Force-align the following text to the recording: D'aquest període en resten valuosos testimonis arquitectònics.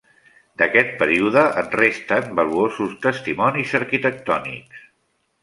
D'aquest 0.59 0.95
període 1.01 1.43
en 1.63 1.69
resten 1.81 2.33
valuosos 2.39 2.97
testimonis 3.05 3.75
arquitectònics. 3.83 4.83